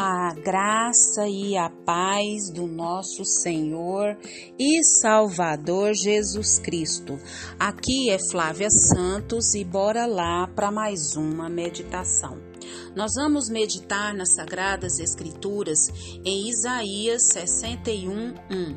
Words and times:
a 0.00 0.32
graça 0.32 1.26
e 1.26 1.56
a 1.56 1.68
paz 1.68 2.52
do 2.52 2.68
nosso 2.68 3.24
Senhor 3.24 4.16
e 4.56 4.84
Salvador 4.84 5.92
Jesus 5.92 6.60
Cristo. 6.60 7.18
Aqui 7.58 8.08
é 8.08 8.16
Flávia 8.16 8.70
Santos 8.70 9.56
e 9.56 9.64
bora 9.64 10.06
lá 10.06 10.46
para 10.46 10.70
mais 10.70 11.16
uma 11.16 11.48
meditação. 11.48 12.38
Nós 12.94 13.14
vamos 13.16 13.50
meditar 13.50 14.14
nas 14.14 14.36
Sagradas 14.36 15.00
Escrituras 15.00 15.90
em 16.24 16.48
Isaías 16.48 17.30
61, 17.32 18.34
1. 18.48 18.76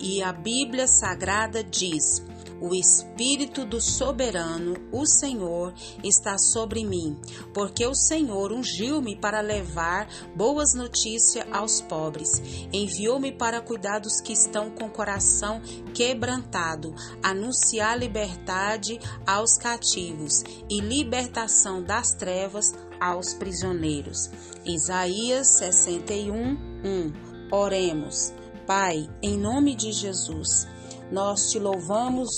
E 0.00 0.22
a 0.22 0.32
Bíblia 0.32 0.86
Sagrada 0.86 1.62
diz: 1.62 2.24
o 2.60 2.74
Espírito 2.74 3.64
do 3.64 3.80
Soberano, 3.80 4.74
o 4.92 5.06
Senhor, 5.06 5.74
está 6.02 6.38
sobre 6.38 6.84
mim, 6.84 7.18
porque 7.52 7.86
o 7.86 7.94
Senhor 7.94 8.52
ungiu-me 8.52 9.16
para 9.16 9.40
levar 9.40 10.08
boas 10.34 10.74
notícias 10.74 11.46
aos 11.52 11.80
pobres. 11.80 12.40
Enviou-me 12.72 13.32
para 13.32 13.60
cuidar 13.60 13.98
dos 13.98 14.20
que 14.20 14.32
estão 14.32 14.70
com 14.70 14.86
o 14.86 14.90
coração 14.90 15.60
quebrantado, 15.94 16.94
anunciar 17.22 17.98
liberdade 17.98 18.98
aos 19.26 19.56
cativos 19.58 20.42
e 20.70 20.80
libertação 20.80 21.82
das 21.82 22.14
trevas 22.14 22.74
aos 23.00 23.34
prisioneiros. 23.34 24.30
Isaías 24.64 25.48
61, 25.58 26.56
1. 26.84 27.12
Oremos. 27.50 28.32
Pai, 28.66 29.08
em 29.22 29.38
nome 29.38 29.76
de 29.76 29.92
Jesus, 29.92 30.66
nós 31.10 31.50
te 31.50 31.58
louvamos, 31.58 32.28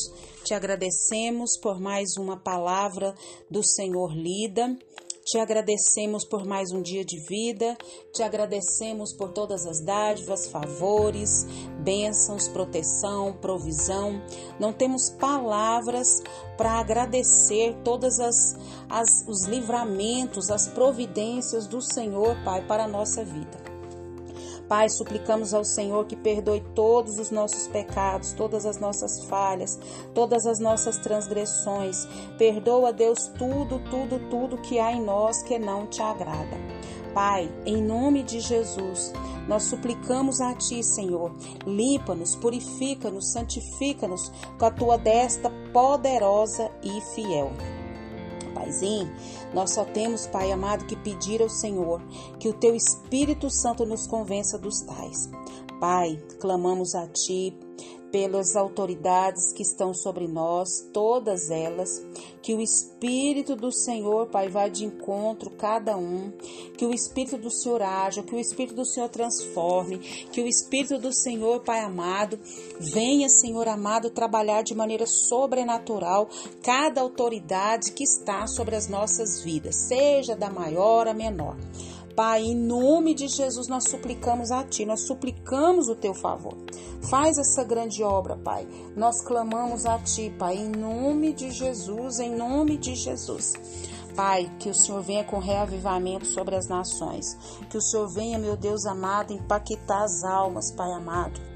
te 0.45 0.55
agradecemos 0.55 1.59
por 1.61 1.81
mais 1.81 2.17
uma 2.19 2.37
palavra 2.37 3.15
do 3.51 3.63
Senhor 3.63 4.13
lida. 4.15 4.77
Te 5.31 5.39
agradecemos 5.39 6.25
por 6.25 6.47
mais 6.47 6.73
um 6.73 6.81
dia 6.81 7.05
de 7.05 7.19
vida, 7.29 7.77
te 8.15 8.23
agradecemos 8.23 9.13
por 9.13 9.31
todas 9.31 9.67
as 9.67 9.79
dádivas, 9.85 10.49
favores, 10.49 11.45
bênçãos, 11.85 12.49
proteção, 12.49 13.35
provisão. 13.35 14.23
Não 14.59 14.73
temos 14.73 15.11
palavras 15.21 16.23
para 16.57 16.81
agradecer 16.81 17.77
todas 17.85 18.19
as, 18.19 18.57
as 18.89 19.29
os 19.29 19.47
livramentos, 19.47 20.51
as 20.51 20.67
providências 20.69 21.67
do 21.67 21.83
Senhor, 21.83 22.35
Pai, 22.43 22.67
para 22.67 22.85
a 22.85 22.89
nossa 22.89 23.23
vida. 23.23 23.68
Pai, 24.69 24.91
suplicamos 24.91 25.55
ao 25.55 25.65
Senhor 25.65 26.05
que 26.05 26.15
perdoe 26.15 26.61
todos 26.75 27.19
os 27.19 27.31
nossos 27.31 27.67
pecados, 27.69 28.33
todas 28.33 28.67
as 28.67 28.79
nossas 28.79 29.25
falhas, 29.25 29.79
todas 30.15 30.47
as 30.47 30.59
nossas 30.59 30.99
transgressões. 30.99 32.07
Perdoa, 32.37 32.93
Deus, 32.93 33.29
tudo, 33.39 33.81
tudo, 33.91 34.21
tudo 34.29 34.59
que 34.59 34.79
há 34.79 34.93
em 34.93 35.03
nós 35.03 35.43
que 35.43 35.59
não 35.59 35.87
te 35.87 36.03
agrada. 36.03 36.57
Pai, 37.15 37.51
em 37.65 37.83
nome 37.83 38.23
de 38.23 38.41
Jesus, 38.41 39.13
nós 39.49 39.63
suplicamos 39.65 40.41
a 40.43 40.55
Ti, 40.55 40.85
Senhor, 40.85 41.35
limpa-nos, 41.67 42.37
purifica-nos, 42.37 43.33
santifica-nos 43.33 44.31
com 44.59 44.67
a 44.67 44.71
Tua 44.71 44.99
destra 44.99 45.51
poderosa 45.73 46.71
e 46.83 47.01
fiel. 47.15 47.51
Paizinho, 48.69 49.11
nós 49.55 49.73
só 49.73 49.85
temos, 49.85 50.27
Pai 50.27 50.53
amado, 50.53 50.85
que 50.85 50.95
pedir 50.97 51.41
ao 51.41 51.49
Senhor 51.49 52.03
que 52.39 52.49
o 52.49 52.53
Teu 52.53 52.75
Espírito 52.75 53.49
Santo 53.51 53.87
nos 53.87 54.07
convença 54.07 54.59
dos 54.59 54.81
tais. 54.81 55.31
Pai, 55.81 56.19
clamamos 56.39 56.95
a 56.95 57.07
Ti 57.07 57.57
pelas 58.11 58.57
autoridades 58.57 59.53
que 59.53 59.63
estão 59.63 59.93
sobre 59.93 60.27
nós, 60.27 60.89
todas 60.93 61.51
elas, 61.51 62.03
que 62.43 62.55
o 62.55 62.61
Espírito 62.61 63.55
do 63.55 63.71
Senhor, 63.71 64.27
Pai, 64.29 64.49
vá 64.49 64.69
de 64.69 64.85
encontro 64.85 65.51
cada 65.51 65.97
um, 65.97 66.33
que 66.77 66.87
o 66.87 66.95
Espírito 66.95 67.37
do 67.37 67.51
Senhor 67.51 67.83
haja, 67.83 68.23
que 68.23 68.35
o 68.35 68.39
Espírito 68.39 68.75
do 68.75 68.87
Senhor 68.87 69.09
transforme, 69.09 69.99
que 69.99 70.41
o 70.41 70.47
Espírito 70.47 70.99
do 70.99 71.13
Senhor, 71.13 71.61
Pai 71.61 71.81
amado, 71.81 72.39
venha, 72.81 73.29
Senhor 73.29 73.69
amado, 73.69 74.11
trabalhar 74.11 74.63
de 74.63 74.75
maneira 74.75 75.07
sobrenatural 75.07 76.29
cada 76.63 77.01
autoridade 77.01 77.93
que 77.93 78.05
está 78.05 78.47
sobre 78.47 78.77
as 78.77 78.89
nossas 78.89 79.43
vidas, 79.43 79.77
seja 79.89 80.35
da 80.35 80.51
maior 80.51 81.07
a 81.07 81.15
menor. 81.15 81.57
Pai, 82.19 82.43
em 82.43 82.55
nome 82.57 83.15
de 83.15 83.29
Jesus, 83.29 83.69
nós 83.69 83.85
suplicamos 83.89 84.51
a 84.51 84.65
Ti, 84.65 84.85
nós 84.85 85.07
suplicamos 85.07 85.89
o 85.89 85.95
Teu 85.95 86.13
favor. 86.13 86.57
Faz 87.09 87.39
essa 87.39 87.63
grande 87.63 88.03
obra, 88.03 88.37
Pai. 88.37 88.67
Nós 88.97 89.21
clamamos 89.21 89.87
a 89.87 90.01
Ti, 90.01 90.35
Pai, 90.37 90.57
em 90.57 90.69
nome 90.69 91.33
de 91.33 91.53
Jesus, 91.53 92.19
em 92.19 92.35
nome 92.35 92.77
de 92.77 92.97
Jesus. 92.97 93.53
Pai, 94.17 94.51
que 94.59 94.69
o 94.69 94.75
Senhor 94.75 95.01
venha 95.01 95.23
com 95.23 95.39
reavivamento 95.39 96.27
sobre 96.27 96.57
as 96.57 96.67
nações. 96.67 97.39
Que 97.71 97.79
o 97.79 97.81
Senhor 97.81 98.09
venha, 98.09 98.37
meu 98.37 98.57
Deus 98.57 98.85
amado, 98.85 99.33
impactar 99.33 100.03
as 100.03 100.25
almas, 100.25 100.73
Pai 100.73 100.91
amado 100.91 101.48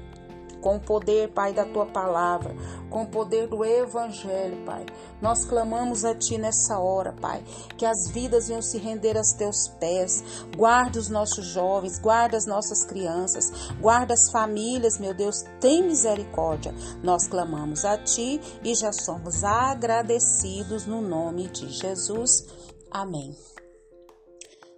com 0.63 0.77
o 0.77 0.79
poder, 0.79 1.29
Pai, 1.33 1.53
da 1.53 1.65
tua 1.65 1.85
palavra, 1.85 2.55
com 2.89 3.03
o 3.03 3.07
poder 3.07 3.47
do 3.47 3.65
Evangelho, 3.65 4.63
Pai. 4.65 4.85
Nós 5.21 5.43
clamamos 5.43 6.05
a 6.05 6.15
Ti 6.15 6.37
nessa 6.37 6.79
hora, 6.79 7.11
Pai, 7.11 7.43
que 7.77 7.85
as 7.85 8.09
vidas 8.11 8.47
venham 8.47 8.61
se 8.61 8.77
render 8.77 9.17
aos 9.17 9.33
Teus 9.33 9.67
pés. 9.79 10.23
Guarda 10.55 10.97
os 10.97 11.09
nossos 11.09 11.45
jovens, 11.47 11.99
guarda 11.99 12.37
as 12.37 12.45
nossas 12.45 12.85
crianças, 12.85 13.51
guarda 13.81 14.13
as 14.13 14.31
famílias, 14.31 14.97
meu 14.97 15.13
Deus, 15.13 15.43
tem 15.59 15.83
misericórdia. 15.83 16.73
Nós 17.03 17.27
clamamos 17.27 17.83
a 17.83 17.97
Ti 17.97 18.39
e 18.63 18.73
já 18.73 18.93
somos 18.93 19.43
agradecidos 19.43 20.85
no 20.85 21.01
nome 21.01 21.49
de 21.49 21.67
Jesus. 21.67 22.45
Amém. 22.89 23.35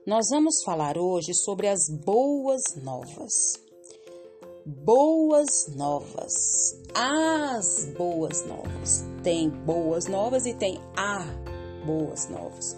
Nós 0.07 0.27
vamos 0.31 0.63
falar 0.63 0.97
hoje 0.97 1.33
sobre 1.33 1.67
as 1.67 1.89
boas 2.03 2.61
novas 2.75 3.64
boas 4.65 5.67
novas. 5.75 6.75
As 6.95 7.87
boas 7.95 8.43
novas. 8.47 9.05
Tem 9.21 9.47
boas 9.49 10.07
novas 10.07 10.47
e 10.47 10.55
tem 10.55 10.81
a 10.97 11.23
boas 11.85 12.27
novas. 12.29 12.75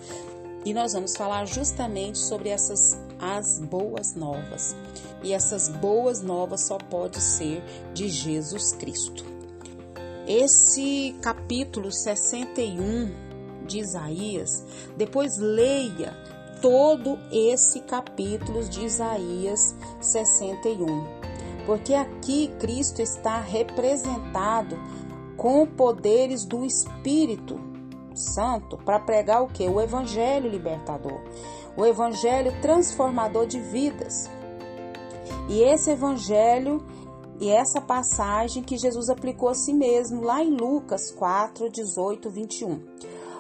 E 0.66 0.74
nós 0.74 0.92
vamos 0.92 1.16
falar 1.16 1.46
justamente 1.46 2.18
sobre 2.18 2.50
essas 2.50 2.98
as 3.20 3.60
boas 3.62 4.16
novas. 4.16 4.76
E 5.24 5.34
essas 5.34 5.70
boas 5.70 6.22
novas 6.22 6.62
só 6.62 6.78
pode 6.78 7.22
ser 7.22 7.64
de 7.94 8.10
Jesus 8.10 8.74
Cristo. 8.74 9.24
Esse 10.28 11.16
capítulo 11.22 11.90
61 11.90 13.66
de 13.66 13.80
Isaías, 13.80 14.64
depois 14.98 15.38
leia 15.38 16.14
todo 16.62 17.18
esse 17.32 17.80
capítulo 17.82 18.64
de 18.66 18.84
Isaías 18.84 19.74
61 20.02 21.27
porque 21.68 21.94
aqui 21.94 22.48
Cristo 22.60 23.02
está 23.02 23.42
representado 23.42 24.80
com 25.36 25.68
poderes 25.68 26.46
do 26.46 26.66
Espírito 26.66 27.60
Santo 28.16 28.78
para 28.78 29.02
pregar 29.02 29.44
o 29.44 29.48
que? 29.48 29.68
O 29.68 29.82
Evangelho 29.82 30.50
libertador, 30.50 31.22
o 31.76 31.86
Evangelho 31.86 32.54
transformador 32.62 33.46
de 33.46 33.60
vidas. 33.60 34.30
E 35.50 35.62
esse 35.62 35.92
Evangelho 35.92 36.82
e 37.40 37.50
essa 37.50 37.82
passagem 37.82 38.64
que 38.64 38.78
Jesus 38.78 39.10
aplicou 39.10 39.50
a 39.50 39.54
si 39.54 39.74
mesmo 39.74 40.24
lá 40.24 40.42
em 40.42 40.50
Lucas 40.50 41.12
4, 41.12 41.70
18, 41.70 42.30
21. 42.30 42.82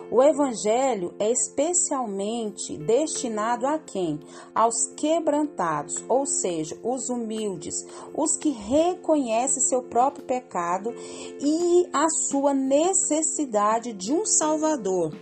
O 0.09 0.23
evangelho 0.23 1.13
é 1.19 1.29
especialmente 1.29 2.77
destinado 2.77 3.67
a 3.67 3.77
quem? 3.77 4.19
Aos 4.55 4.87
quebrantados, 4.95 6.01
ou 6.07 6.25
seja, 6.25 6.79
os 6.81 7.09
humildes, 7.09 7.75
os 8.15 8.37
que 8.37 8.49
reconhecem 8.49 9.61
seu 9.63 9.83
próprio 9.83 10.23
pecado 10.23 10.93
e 11.41 11.89
a 11.91 12.07
sua 12.29 12.53
necessidade 12.53 13.91
de 13.91 14.13
um 14.13 14.25
Salvador. 14.25 15.13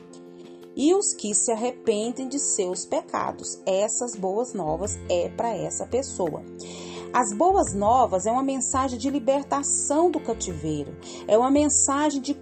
E 0.75 0.93
os 0.93 1.15
que 1.15 1.33
se 1.33 1.51
arrependem 1.51 2.27
de 2.27 2.37
seus 2.37 2.85
pecados. 2.85 3.59
Essas 3.65 4.15
boas 4.15 4.53
novas 4.53 4.99
é 5.09 5.29
para 5.29 5.55
essa 5.55 5.87
pessoa. 5.87 6.43
As 7.11 7.33
boas 7.35 7.73
novas 7.73 8.25
é 8.25 8.31
uma 8.31 8.43
mensagem 8.43 8.99
de 8.99 9.09
libertação 9.09 10.11
do 10.11 10.19
cativeiro, 10.19 10.95
é 11.27 11.37
uma 11.37 11.49
mensagem 11.49 12.21
de 12.21 12.33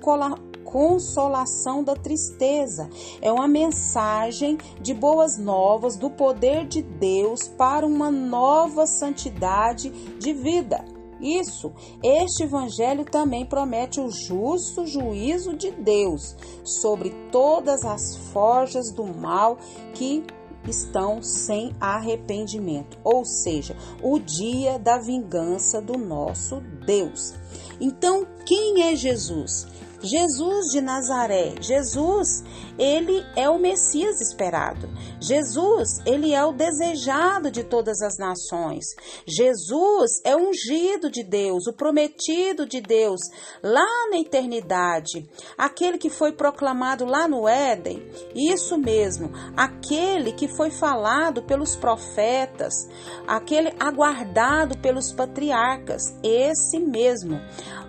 consolação 0.74 1.84
da 1.84 1.96
tristeza. 1.96 2.90
É 3.22 3.32
uma 3.32 3.48
mensagem 3.48 4.58
de 4.82 4.92
boas 4.92 5.38
novas 5.38 5.96
do 5.96 6.10
poder 6.10 6.66
de 6.66 6.82
Deus 6.82 7.48
para 7.48 7.86
uma 7.86 8.10
nova 8.10 8.88
santidade 8.88 9.92
de 10.18 10.34
vida. 10.34 10.84
Isso, 11.22 11.72
este 12.02 12.44
evangelho 12.44 13.06
também 13.06 13.46
promete 13.46 14.02
o 14.02 14.10
justo 14.10 14.88
juízo 14.88 15.56
de 15.56 15.70
Deus 15.70 16.36
sobre 16.64 17.12
todas 17.32 17.86
as 17.86 18.18
forjas 18.34 18.92
do 18.92 19.06
mal 19.06 19.60
que 19.94 20.24
estão 20.68 21.22
sem 21.22 21.72
arrependimento, 21.80 22.98
ou 23.04 23.24
seja, 23.26 23.76
o 24.02 24.18
dia 24.18 24.80
da 24.80 24.98
vingança 24.98 25.80
do 25.80 26.00
nosso 26.00 26.62
Deus. 26.86 27.36
Então, 27.80 28.26
quem 28.46 28.84
é 28.84 28.96
Jesus? 28.96 29.68
Jesus 30.04 30.72
de 30.72 30.82
Nazaré, 30.82 31.56
Jesus, 31.62 32.44
ele 32.78 33.26
é 33.38 33.50
o 33.50 33.58
Messias 33.58 34.20
esperado. 34.20 34.90
Jesus, 35.22 36.00
ele 36.06 36.34
é 36.34 36.44
o 36.44 36.52
desejado 36.52 37.50
de 37.50 37.64
todas 37.64 38.02
as 38.02 38.18
nações. 38.18 38.86
Jesus 39.26 40.22
é 40.26 40.36
ungido 40.36 41.10
de 41.10 41.24
Deus, 41.24 41.68
o 41.68 41.74
prometido 41.74 42.66
de 42.66 42.82
Deus 42.82 43.22
lá 43.64 44.10
na 44.12 44.20
eternidade, 44.20 45.26
aquele 45.58 45.98
que 45.98 46.10
foi 46.10 46.34
proclamado 46.34 47.06
lá 47.06 47.26
no 47.26 47.48
Éden. 47.48 48.04
Isso 48.36 48.78
mesmo, 48.78 49.32
aquele 49.56 50.34
que 50.34 50.50
foi 50.50 50.70
falado 50.70 51.44
pelos 51.44 51.78
profetas, 51.78 52.74
aquele 53.26 53.74
aguardado 53.80 54.78
pelos 54.80 55.14
patriarcas, 55.14 56.14
esse 56.22 56.78
mesmo. 56.78 57.40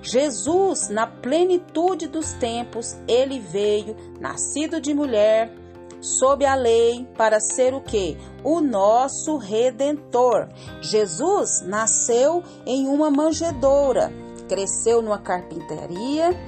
Jesus, 0.04 0.90
na 0.90 1.06
plenitude 1.06 2.06
dos 2.06 2.34
tempos, 2.34 2.94
ele 3.08 3.40
veio, 3.40 3.96
nascido 4.20 4.78
de 4.78 4.92
mulher, 4.92 5.50
sob 5.98 6.44
a 6.44 6.54
lei, 6.54 7.08
para 7.16 7.40
ser 7.40 7.72
o 7.72 7.80
que? 7.80 8.18
O 8.44 8.60
nosso 8.60 9.38
redentor. 9.38 10.50
Jesus 10.82 11.62
nasceu 11.62 12.42
em 12.66 12.86
uma 12.86 13.10
manjedoura, 13.10 14.12
cresceu 14.46 15.00
numa 15.00 15.18
carpintaria 15.18 16.38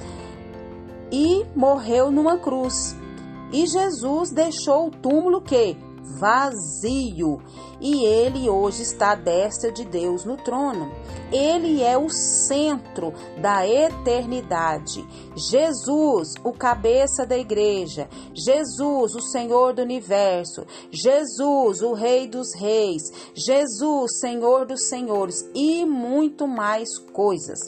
e 1.10 1.46
morreu 1.56 2.10
numa 2.10 2.36
cruz. 2.36 2.94
E 3.50 3.66
Jesus 3.66 4.30
deixou 4.30 4.88
o 4.88 4.90
túmulo 4.90 5.40
que 5.40 5.78
vazio 6.18 7.40
e 7.80 8.04
ele 8.04 8.48
hoje 8.48 8.82
está 8.82 9.12
à 9.12 9.14
destra 9.14 9.70
de 9.70 9.84
Deus 9.84 10.24
no 10.24 10.36
trono. 10.36 10.90
Ele 11.30 11.82
é 11.82 11.98
o 11.98 12.08
centro 12.08 13.12
da 13.40 13.66
eternidade. 13.66 15.06
Jesus, 15.34 16.34
o 16.42 16.52
cabeça 16.52 17.26
da 17.26 17.36
igreja. 17.36 18.08
Jesus, 18.32 19.14
o 19.14 19.20
Senhor 19.20 19.74
do 19.74 19.82
universo. 19.82 20.64
Jesus, 20.90 21.82
o 21.82 21.92
Rei 21.92 22.26
dos 22.26 22.54
reis. 22.54 23.12
Jesus, 23.34 24.20
Senhor 24.20 24.66
dos 24.66 24.88
senhores 24.88 25.48
e 25.54 25.84
muito 25.84 26.46
mais 26.46 26.98
coisas. 26.98 27.58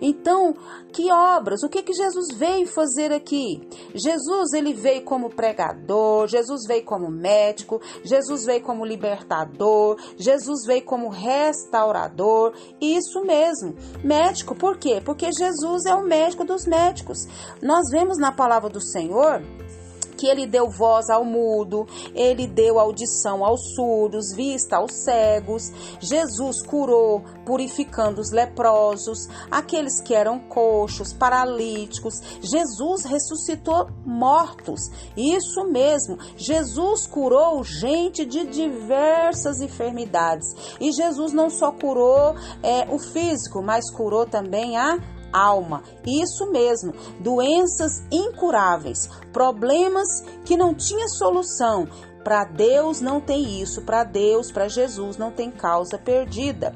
Então, 0.00 0.54
que 0.92 1.10
obras? 1.10 1.62
O 1.62 1.68
que 1.68 1.82
que 1.82 1.92
Jesus 1.92 2.36
veio 2.36 2.66
fazer 2.66 3.12
aqui? 3.12 3.60
Jesus, 3.94 4.52
ele 4.52 4.72
veio 4.72 5.02
como 5.02 5.30
pregador, 5.30 6.28
Jesus 6.28 6.66
veio 6.66 6.84
como 6.84 7.10
médico, 7.10 7.80
Jesus 8.04 8.44
veio 8.44 8.62
como 8.62 8.84
libertador, 8.84 9.98
Jesus 10.16 10.66
veio 10.66 10.84
como 10.84 11.08
restaurador. 11.08 12.54
Isso 12.80 13.22
mesmo, 13.24 13.74
médico. 14.02 14.54
Por 14.54 14.76
quê? 14.78 15.00
Porque 15.04 15.30
Jesus 15.32 15.84
é 15.86 15.94
o 15.94 16.02
médico 16.02 16.44
dos 16.44 16.66
médicos. 16.66 17.26
Nós 17.62 17.90
vemos 17.90 18.18
na 18.18 18.32
palavra 18.32 18.68
do 18.68 18.80
Senhor 18.80 19.42
que 20.16 20.26
ele 20.26 20.46
deu 20.46 20.68
voz 20.68 21.10
ao 21.10 21.24
mudo, 21.24 21.86
ele 22.14 22.46
deu 22.46 22.78
audição 22.78 23.44
aos 23.44 23.74
surdos, 23.74 24.32
vista 24.34 24.76
aos 24.76 24.92
cegos. 24.92 25.72
Jesus 26.00 26.62
curou, 26.62 27.22
purificando 27.44 28.20
os 28.20 28.30
leprosos, 28.30 29.28
aqueles 29.50 30.00
que 30.00 30.14
eram 30.14 30.38
coxos, 30.38 31.12
paralíticos. 31.12 32.20
Jesus 32.40 33.04
ressuscitou 33.04 33.88
mortos. 34.04 34.90
Isso 35.16 35.64
mesmo, 35.64 36.18
Jesus 36.36 37.06
curou 37.06 37.62
gente 37.64 38.24
de 38.24 38.46
diversas 38.46 39.60
enfermidades. 39.60 40.46
E 40.80 40.92
Jesus 40.92 41.32
não 41.32 41.50
só 41.50 41.72
curou 41.72 42.34
é, 42.62 42.86
o 42.92 42.98
físico, 42.98 43.62
mas 43.62 43.90
curou 43.90 44.26
também 44.26 44.76
a 44.76 44.98
alma. 45.34 45.82
Isso 46.06 46.50
mesmo, 46.52 46.94
doenças 47.18 48.02
incuráveis, 48.10 49.10
problemas 49.32 50.22
que 50.44 50.56
não 50.56 50.72
tinha 50.72 51.08
solução. 51.08 51.88
Para 52.22 52.44
Deus 52.44 53.02
não 53.02 53.20
tem 53.20 53.60
isso, 53.60 53.82
para 53.82 54.02
Deus, 54.02 54.50
para 54.50 54.68
Jesus 54.68 55.18
não 55.18 55.30
tem 55.30 55.50
causa 55.50 55.98
perdida. 55.98 56.74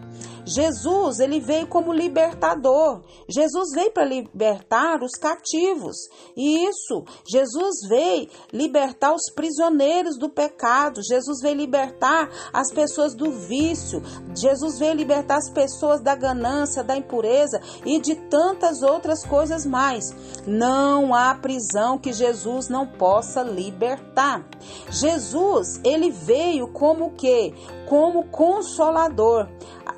Jesus, 0.48 1.20
ele 1.20 1.40
veio 1.40 1.66
como 1.66 1.92
libertador. 1.92 3.02
Jesus 3.28 3.70
veio 3.74 3.90
para 3.90 4.04
libertar 4.04 5.02
os 5.02 5.12
cativos. 5.12 5.96
E 6.36 6.64
isso, 6.66 7.04
Jesus 7.30 7.86
veio 7.88 8.28
libertar 8.52 9.12
os 9.12 9.30
prisioneiros 9.34 10.18
do 10.18 10.30
pecado. 10.30 11.02
Jesus 11.02 11.40
veio 11.42 11.56
libertar 11.56 12.30
as 12.52 12.72
pessoas 12.72 13.14
do 13.14 13.30
vício. 13.30 14.02
Jesus 14.34 14.78
veio 14.78 14.94
libertar 14.94 15.36
as 15.36 15.50
pessoas 15.50 16.00
da 16.00 16.14
ganância, 16.14 16.82
da 16.82 16.96
impureza 16.96 17.60
e 17.84 18.00
de 18.00 18.14
tantas 18.14 18.82
outras 18.82 19.24
coisas 19.24 19.66
mais. 19.66 20.14
Não 20.46 21.14
há 21.14 21.34
prisão 21.34 21.98
que 21.98 22.12
Jesus 22.12 22.68
não 22.68 22.86
possa 22.86 23.42
libertar. 23.42 24.48
Jesus, 24.90 25.80
ele 25.84 26.10
veio 26.10 26.68
como 26.68 27.10
que? 27.12 27.52
Como 27.86 28.28
consolador. 28.28 29.48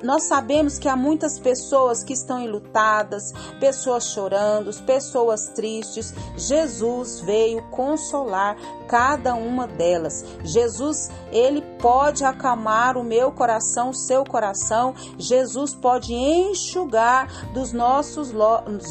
Nós 0.03 0.27
sabemos 0.27 0.40
que 0.79 0.89
há 0.89 0.95
muitas 0.95 1.39
pessoas 1.39 2.03
que 2.03 2.13
estão 2.13 2.41
enlutadas, 2.41 3.31
pessoas 3.59 4.05
chorando, 4.05 4.71
pessoas 4.85 5.49
tristes. 5.49 6.13
Jesus 6.35 7.21
veio 7.21 7.61
consolar 7.69 8.55
cada 8.87 9.33
uma 9.35 9.67
delas. 9.67 10.25
Jesus, 10.43 11.09
ele 11.31 11.61
pode 11.79 12.25
acalmar 12.25 12.97
o 12.97 13.03
meu 13.03 13.31
coração, 13.31 13.89
o 13.89 13.95
seu 13.95 14.23
coração. 14.23 14.93
Jesus 15.17 15.73
pode 15.73 16.13
enxugar 16.13 17.27
dos 17.53 17.71
nossos 17.71 18.33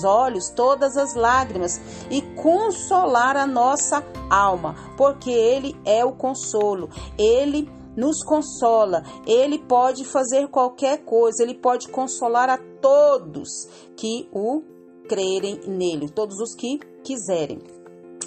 olhos 0.05 0.49
todas 0.51 0.97
as 0.97 1.15
lágrimas 1.15 1.81
e 2.11 2.23
consolar 2.23 3.37
a 3.37 3.47
nossa 3.47 4.03
alma, 4.31 4.75
porque 4.97 5.31
ele 5.31 5.77
é 5.85 6.05
o 6.05 6.13
consolo. 6.13 6.89
Ele 7.19 7.80
nos 7.97 8.23
consola. 8.23 9.03
Ele 9.27 9.59
pode 9.59 10.05
fazer 10.05 10.49
qualquer 10.49 11.05
coisa, 11.05 11.43
ele 11.43 11.55
pode 11.55 11.89
consolar 11.89 12.49
a 12.49 12.59
todos 12.81 13.69
que 13.97 14.29
o 14.33 14.63
crerem 15.09 15.61
nele, 15.67 16.09
todos 16.09 16.39
os 16.39 16.55
que 16.55 16.79
quiserem. 17.03 17.59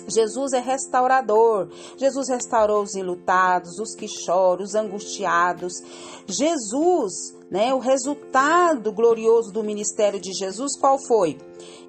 Jesus 0.07 0.51
é 0.53 0.59
restaurador. 0.59 1.69
Jesus 1.97 2.27
restaurou 2.29 2.83
os 2.83 2.95
enlutados, 2.95 3.79
os 3.79 3.95
que 3.95 4.07
choram, 4.07 4.63
os 4.63 4.75
angustiados. 4.75 5.73
Jesus, 6.27 7.13
né, 7.53 7.71
o 7.71 7.77
resultado 7.77 8.91
glorioso 8.91 9.51
do 9.51 9.63
ministério 9.63 10.19
de 10.19 10.33
Jesus 10.33 10.75
qual 10.75 10.97
foi? 10.97 11.37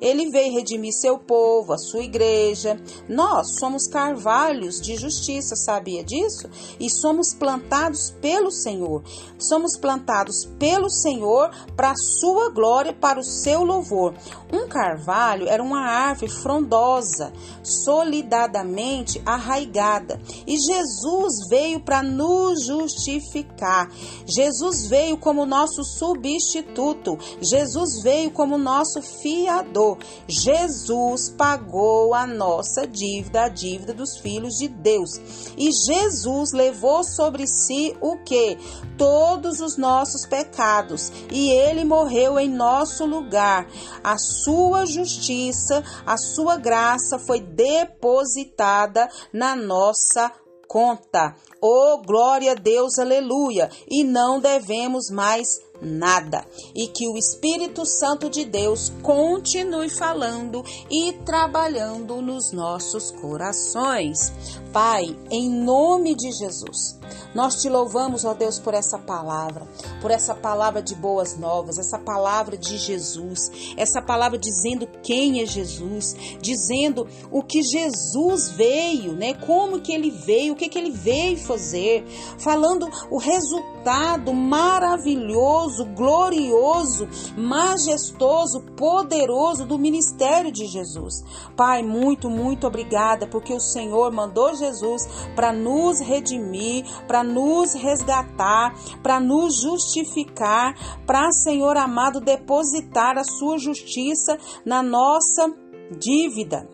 Ele 0.00 0.30
veio 0.30 0.52
redimir 0.52 0.92
seu 0.92 1.18
povo, 1.18 1.72
a 1.72 1.78
sua 1.78 2.02
igreja. 2.02 2.78
Nós 3.08 3.56
somos 3.58 3.86
carvalhos 3.88 4.80
de 4.80 4.96
justiça, 4.96 5.56
sabia 5.56 6.04
disso? 6.04 6.48
E 6.78 6.90
somos 6.90 7.32
plantados 7.32 8.14
pelo 8.20 8.50
Senhor. 8.50 9.02
Somos 9.38 9.78
plantados 9.78 10.44
pelo 10.58 10.90
Senhor 10.90 11.50
para 11.74 11.92
a 11.92 11.96
sua 11.96 12.50
glória, 12.50 12.92
para 12.92 13.18
o 13.18 13.24
seu 13.24 13.64
louvor. 13.64 14.14
Um 14.52 14.68
carvalho 14.68 15.48
era 15.48 15.62
uma 15.62 15.80
árvore 15.80 16.30
frondosa, 16.30 17.32
solidadamente 17.62 19.22
arraigada. 19.24 20.20
E 20.46 20.56
Jesus 20.58 21.48
veio 21.48 21.80
para 21.80 22.02
nos 22.02 22.66
justificar. 22.66 23.90
Jesus 24.26 24.86
veio 24.88 25.16
como 25.16 25.46
nosso 25.54 25.84
substituto. 25.84 27.16
Jesus 27.40 28.02
veio 28.02 28.32
como 28.32 28.58
nosso 28.58 29.00
fiador. 29.00 29.98
Jesus 30.26 31.30
pagou 31.30 32.12
a 32.12 32.26
nossa 32.26 32.88
dívida, 32.88 33.44
a 33.44 33.48
dívida 33.48 33.94
dos 33.94 34.18
filhos 34.18 34.54
de 34.54 34.66
Deus. 34.66 35.20
E 35.56 35.70
Jesus 35.70 36.52
levou 36.52 37.04
sobre 37.04 37.46
si 37.46 37.96
o 38.00 38.16
que? 38.24 38.58
Todos 38.98 39.60
os 39.60 39.76
nossos 39.76 40.26
pecados. 40.26 41.12
E 41.30 41.50
ele 41.50 41.84
morreu 41.84 42.36
em 42.36 42.48
nosso 42.48 43.06
lugar. 43.06 43.68
A 44.02 44.18
sua 44.18 44.84
justiça, 44.86 45.84
a 46.04 46.16
sua 46.16 46.56
graça 46.56 47.16
foi 47.16 47.40
depositada 47.40 49.08
na 49.32 49.54
nossa 49.54 50.32
conta. 50.66 51.34
Oh, 51.60 51.98
glória 52.04 52.52
a 52.52 52.54
Deus, 52.54 52.98
aleluia! 52.98 53.70
E 53.88 54.04
não 54.04 54.40
devemos 54.40 55.10
mais 55.10 55.46
nada. 55.80 56.44
E 56.74 56.86
que 56.88 57.08
o 57.08 57.16
Espírito 57.16 57.84
Santo 57.84 58.28
de 58.30 58.44
Deus 58.44 58.92
continue 59.02 59.88
falando 59.88 60.64
e 60.90 61.12
trabalhando 61.24 62.20
nos 62.20 62.52
nossos 62.52 63.10
corações. 63.10 64.32
Pai, 64.74 65.16
em 65.30 65.48
nome 65.48 66.16
de 66.16 66.32
Jesus, 66.32 66.98
nós 67.32 67.62
te 67.62 67.68
louvamos, 67.68 68.24
ó 68.24 68.34
Deus, 68.34 68.58
por 68.58 68.74
essa 68.74 68.98
palavra, 68.98 69.68
por 70.00 70.10
essa 70.10 70.34
palavra 70.34 70.82
de 70.82 70.96
boas 70.96 71.38
novas, 71.38 71.78
essa 71.78 71.96
palavra 71.96 72.56
de 72.56 72.76
Jesus, 72.76 73.50
essa 73.76 74.02
palavra 74.02 74.36
dizendo 74.36 74.88
quem 75.00 75.40
é 75.40 75.46
Jesus, 75.46 76.16
dizendo 76.40 77.06
o 77.30 77.40
que 77.40 77.62
Jesus 77.62 78.50
veio, 78.50 79.12
né? 79.12 79.34
Como 79.34 79.80
que 79.80 79.92
ele 79.92 80.10
veio, 80.10 80.54
o 80.54 80.56
que 80.56 80.68
que 80.68 80.78
ele 80.78 80.90
veio 80.90 81.38
fazer, 81.38 82.04
falando 82.38 82.88
o 83.10 83.18
resultado 83.18 84.32
maravilhoso 84.32 85.84
glorioso, 85.84 87.08
majestoso, 87.36 88.60
poderoso 88.76 89.64
do 89.66 89.78
ministério 89.78 90.50
de 90.50 90.66
Jesus. 90.66 91.22
Pai, 91.56 91.82
muito, 91.82 92.28
muito 92.28 92.66
obrigada, 92.66 93.26
porque 93.26 93.52
o 93.52 93.60
Senhor 93.60 94.12
mandou 94.12 94.54
Jesus 94.66 95.06
para 95.34 95.52
nos 95.52 96.00
redimir, 96.00 96.84
para 97.06 97.22
nos 97.22 97.74
resgatar, 97.74 98.74
para 99.02 99.20
nos 99.20 99.60
justificar, 99.60 100.74
para, 101.06 101.30
Senhor 101.32 101.76
amado, 101.76 102.20
depositar 102.20 103.18
a 103.18 103.24
sua 103.24 103.58
justiça 103.58 104.38
na 104.64 104.82
nossa 104.82 105.52
dívida. 105.98 106.73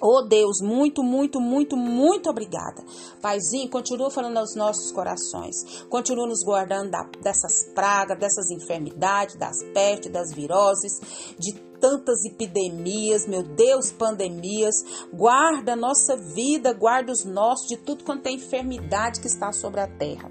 Oh 0.00 0.22
Deus, 0.22 0.60
muito, 0.60 1.02
muito, 1.02 1.40
muito, 1.40 1.76
muito 1.76 2.28
obrigada. 2.28 2.84
Paizinho, 3.20 3.70
continua 3.70 4.10
falando 4.10 4.36
aos 4.38 4.54
nossos 4.54 4.92
corações. 4.92 5.84
Continua 5.88 6.26
nos 6.26 6.42
guardando 6.44 6.90
da, 6.90 7.02
dessas 7.22 7.64
pragas, 7.74 8.18
dessas 8.18 8.50
enfermidades, 8.50 9.36
das 9.36 9.62
pestes, 9.72 10.12
das 10.12 10.32
viroses, 10.34 11.00
de 11.38 11.52
tantas 11.80 12.24
epidemias, 12.24 13.26
meu 13.26 13.42
Deus, 13.42 13.92
pandemias. 13.92 14.74
Guarda 15.12 15.72
a 15.72 15.76
nossa 15.76 16.16
vida, 16.16 16.72
guarda 16.72 17.12
os 17.12 17.24
nossos 17.24 17.66
de 17.68 17.76
tudo 17.76 18.04
quanto 18.04 18.26
é 18.26 18.32
enfermidade 18.32 19.20
que 19.20 19.26
está 19.26 19.52
sobre 19.52 19.80
a 19.80 19.86
terra. 19.86 20.30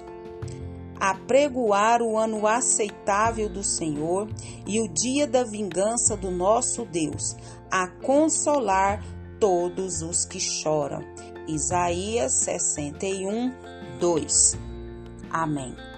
apregoar 1.01 2.03
o 2.03 2.15
ano 2.15 2.45
aceitável 2.45 3.49
do 3.49 3.63
Senhor 3.63 4.29
e 4.67 4.79
o 4.79 4.87
dia 4.87 5.25
da 5.25 5.43
vingança 5.43 6.15
do 6.15 6.29
nosso 6.29 6.85
Deus, 6.85 7.35
a 7.71 7.87
consolar 7.87 9.03
todos 9.39 10.03
os 10.03 10.25
que 10.25 10.39
choram. 10.39 11.03
Isaías 11.47 12.33
61, 12.43 13.51
2. 13.99 14.57
Amém. 15.31 15.90